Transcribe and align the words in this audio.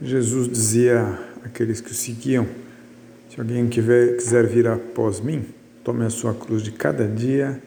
Jesus 0.00 0.48
dizia 0.48 1.18
àqueles 1.44 1.80
que 1.80 1.90
o 1.90 1.94
seguiam: 1.94 2.46
Se 3.28 3.40
alguém 3.40 3.68
quiser 3.68 4.46
vir 4.46 4.68
após 4.68 5.20
mim, 5.20 5.44
tome 5.82 6.04
a 6.04 6.10
sua 6.10 6.34
cruz 6.34 6.62
de 6.62 6.70
cada 6.70 7.06
dia 7.06 7.60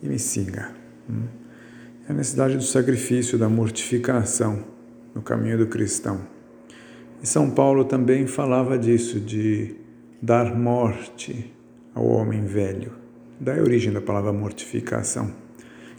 e 0.00 0.08
me 0.08 0.18
siga. 0.18 0.70
Hum? 1.10 1.24
É 2.08 2.12
a 2.12 2.14
necessidade 2.14 2.56
do 2.56 2.62
sacrifício, 2.62 3.36
da 3.36 3.48
mortificação 3.48 4.64
no 5.14 5.22
caminho 5.22 5.58
do 5.58 5.66
cristão. 5.66 6.20
E 7.22 7.26
São 7.26 7.50
Paulo 7.50 7.84
também 7.84 8.26
falava 8.26 8.78
disso, 8.78 9.18
de 9.20 9.74
dar 10.20 10.56
morte 10.56 11.52
ao 11.94 12.06
homem 12.06 12.44
velho. 12.44 12.92
Daí 13.40 13.58
a 13.58 13.62
origem 13.62 13.92
da 13.92 14.00
palavra 14.00 14.32
mortificação, 14.32 15.32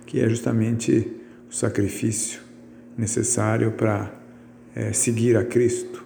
que 0.05 0.21
é 0.21 0.29
justamente 0.29 1.11
o 1.50 1.54
sacrifício 1.54 2.41
necessário 2.97 3.71
para 3.71 4.23
é, 4.76 4.94
seguir 4.94 5.38
a 5.38 5.44
Cristo. 5.44 6.04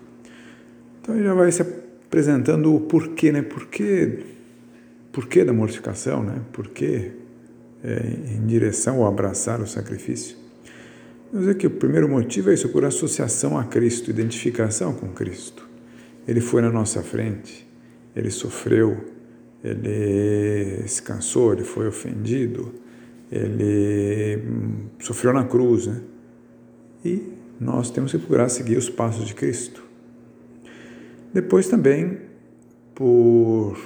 Então 1.02 1.16
ele 1.16 1.24
já 1.24 1.34
vai 1.34 1.52
se 1.52 1.62
apresentando 1.62 2.74
o 2.74 2.82
porquê, 2.82 3.32
né? 3.32 3.42
Porquê, 3.42 4.20
porquê 5.12 5.44
da 5.44 5.54
mortificação, 5.54 6.24
né? 6.24 6.42
Porquê 6.52 7.12
é, 7.84 8.36
em 8.36 8.46
direção 8.46 8.98
ao 8.98 9.08
abraçar 9.08 9.62
o 9.62 9.68
sacrifício. 9.68 10.36
Vamos 11.32 11.48
dizer 11.48 11.58
que 11.58 11.68
o 11.68 11.72
primeiro 11.72 12.08
motivo 12.08 12.50
é 12.50 12.54
isso, 12.54 12.70
por 12.70 12.86
associação 12.86 13.58
a 13.58 13.64
Cristo, 13.66 14.10
identificação 14.10 14.94
com 14.94 15.10
Cristo. 15.10 15.68
Ele 16.28 16.42
foi 16.42 16.62
na 16.62 16.72
nossa 16.72 17.02
frente, 17.02 17.68
ele 18.16 18.32
sofreu, 18.32 18.98
ele 19.64 20.88
se 20.88 21.02
cansou, 21.02 21.54
ele 21.54 21.64
foi 21.64 21.88
ofendido, 21.88 22.74
ele 23.32 24.38
hum, 24.38 24.86
sofreu 25.00 25.34
na 25.34 25.44
cruz, 25.44 25.88
né? 25.88 26.02
E 27.04 27.37
nós 27.60 27.90
temos 27.90 28.12
que 28.12 28.18
procurar 28.18 28.50
seguir 28.50 28.78
os 28.78 28.90
passos 28.90 29.26
de 29.26 29.34
Cristo. 29.34 29.84
Depois 31.34 31.68
também, 31.68 32.20
por, 32.94 33.78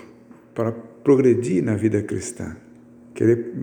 para 0.53 0.71
progredir 0.71 1.63
na 1.63 1.75
vida 1.75 2.01
cristã, 2.01 2.55
querer 3.13 3.53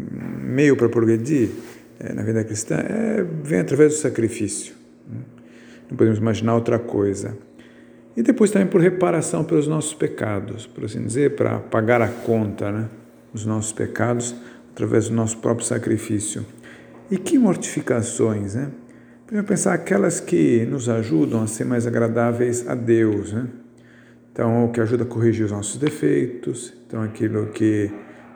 meio 0.42 0.76
para 0.76 0.88
progredir 0.88 1.50
é, 1.98 2.12
na 2.12 2.22
vida 2.22 2.44
cristã 2.44 2.76
é, 2.76 3.24
vem 3.42 3.60
através 3.60 3.94
do 3.94 3.98
sacrifício. 3.98 4.74
Não 5.90 5.96
podemos 5.96 6.18
imaginar 6.18 6.54
outra 6.54 6.78
coisa. 6.78 7.36
E 8.16 8.22
depois 8.22 8.50
também 8.50 8.68
por 8.68 8.80
reparação 8.80 9.44
pelos 9.44 9.66
nossos 9.66 9.94
pecados, 9.94 10.66
por 10.66 10.84
assim 10.84 11.04
dizer, 11.04 11.36
para 11.36 11.58
pagar 11.58 12.02
a 12.02 12.08
conta 12.08 12.70
né, 12.70 12.88
dos 13.32 13.46
nossos 13.46 13.72
pecados 13.72 14.34
através 14.72 15.08
do 15.08 15.14
nosso 15.14 15.38
próprio 15.38 15.66
sacrifício. 15.66 16.44
E 17.10 17.16
que 17.16 17.38
mortificações, 17.38 18.54
né? 18.54 18.70
Primeiro 19.28 19.46
pensar 19.46 19.74
aquelas 19.74 20.20
que 20.20 20.64
nos 20.64 20.88
ajudam 20.88 21.42
a 21.42 21.46
ser 21.46 21.66
mais 21.66 21.86
agradáveis 21.86 22.66
a 22.66 22.74
Deus, 22.74 23.30
né? 23.30 23.46
Então, 24.32 24.64
o 24.64 24.72
que 24.72 24.80
ajuda 24.80 25.02
a 25.04 25.06
corrigir 25.06 25.44
os 25.44 25.52
nossos 25.52 25.76
defeitos, 25.76 26.72
então 26.86 27.02
aquilo 27.02 27.48
que 27.48 27.90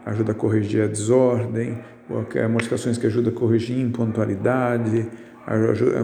ajuda 0.04 0.32
a 0.32 0.34
corrigir 0.34 0.82
a 0.82 0.86
desordem, 0.86 1.78
ou 2.10 2.26
modificações 2.50 2.98
que 2.98 3.06
ajudam 3.06 3.32
a 3.32 3.34
corrigir 3.34 3.78
impontualidade, 3.78 5.08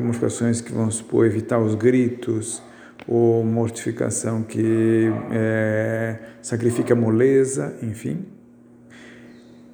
modificações 0.00 0.62
que 0.62 0.72
vão 0.72 0.90
supor 0.90 1.26
evitar 1.26 1.58
os 1.58 1.74
gritos, 1.74 2.62
ou 3.06 3.44
mortificação 3.44 4.42
que 4.42 5.12
é, 5.30 6.16
sacrifica 6.40 6.94
a 6.94 6.96
moleza, 6.96 7.76
enfim. 7.82 8.24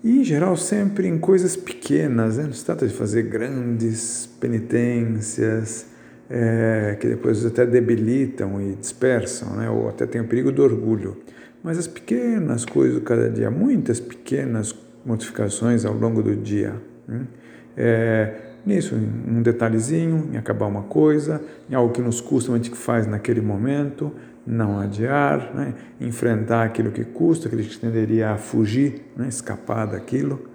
E, 0.05 0.21
em 0.21 0.23
geral, 0.23 0.55
sempre 0.55 1.09
em 1.09 1.19
coisas 1.19 1.57
pequenas, 1.57 2.37
né? 2.37 2.45
não 2.45 2.53
se 2.53 2.63
trata 2.63 2.87
de 2.87 2.93
fazer 2.93 3.23
grandes 3.23 4.27
penitências, 4.39 5.87
é, 6.29 6.99
que 7.01 7.09
depois 7.09 7.45
até 7.47 7.65
debilitam 7.65 8.61
e 8.61 8.75
dispersam, 8.75 9.57
né? 9.57 9.71
ou 9.71 9.89
até 9.89 10.05
tem 10.05 10.21
o 10.21 10.27
perigo 10.27 10.53
do 10.53 10.63
orgulho. 10.63 11.17
Mas 11.63 11.79
as 11.79 11.87
pequenas 11.87 12.67
coisas 12.67 12.97
do 12.97 13.01
cada 13.01 13.31
dia, 13.31 13.51
muitas 13.51 13.99
pequenas 13.99 14.75
modificações 15.07 15.87
ao 15.87 15.95
longo 15.95 16.23
do 16.23 16.37
dia. 16.37 16.75
Né? 17.09 17.27
É, 17.75 18.35
nisso, 18.67 18.95
um 18.95 19.41
detalhezinho, 19.41 20.29
em 20.35 20.37
acabar 20.37 20.67
uma 20.67 20.83
coisa, 20.83 21.41
em 21.71 21.75
algo 21.75 21.95
que 21.95 22.03
nos 22.03 22.21
custa, 22.21 22.53
mas 22.53 22.63
gente 22.63 22.77
faz 22.77 23.07
naquele 23.07 23.41
momento, 23.41 24.13
não 24.47 24.79
adiar, 24.79 25.55
né? 25.55 25.75
enfrentar 26.01 26.65
aquilo 26.65 26.91
que 26.91 27.05
custa, 27.05 27.49
aquilo 27.49 27.63
que 27.63 27.79
tenderia 27.79 28.31
a 28.31 28.37
fugir, 28.37 29.03
né? 29.17 29.29
escapar 29.29 29.87
daquilo. 29.87 30.49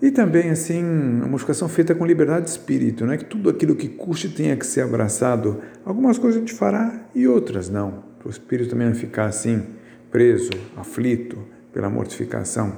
E 0.00 0.10
também, 0.10 0.48
assim, 0.48 0.82
uma 0.82 1.28
modificação 1.28 1.68
feita 1.68 1.94
com 1.94 2.06
liberdade 2.06 2.46
de 2.46 2.50
espírito, 2.52 3.04
né? 3.04 3.18
que 3.18 3.24
tudo 3.24 3.50
aquilo 3.50 3.74
que 3.74 3.88
custe 3.88 4.30
tenha 4.30 4.56
que 4.56 4.66
ser 4.66 4.80
abraçado. 4.80 5.60
Algumas 5.84 6.18
coisas 6.18 6.38
a 6.38 6.40
gente 6.40 6.54
fará 6.54 7.06
e 7.14 7.28
outras 7.28 7.68
não. 7.68 8.02
Para 8.18 8.28
o 8.28 8.30
espírito 8.30 8.70
também 8.70 8.88
não 8.88 8.94
ficar 8.94 9.26
assim, 9.26 9.62
preso, 10.10 10.50
aflito 10.76 11.38
pela 11.72 11.90
mortificação. 11.90 12.72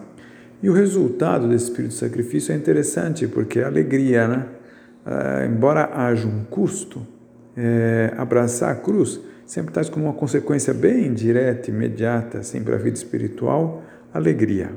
E 0.63 0.69
o 0.69 0.73
resultado 0.73 1.49
desse 1.49 1.65
espírito 1.65 1.93
de 1.93 1.99
sacrifício 1.99 2.53
é 2.53 2.57
interessante, 2.57 3.27
porque 3.27 3.61
a 3.61 3.67
alegria, 3.67 4.29
né? 4.29 4.47
Ah, 5.05 5.45
embora 5.45 5.91
haja 5.93 6.29
um 6.29 6.45
custo, 6.45 7.05
é, 7.57 8.15
abraçar 8.17 8.71
a 8.71 8.75
cruz 8.77 9.21
sempre 9.53 9.71
traz 9.71 9.91
como 9.91 10.07
uma 10.07 10.15
consequência 10.15 10.73
bem 10.73 11.13
direta, 11.13 11.69
imediata, 11.69 12.39
assim, 12.39 12.65
para 12.65 12.77
a 12.77 12.79
vida 12.79 12.97
espiritual, 12.97 13.83
alegria. 14.11 14.71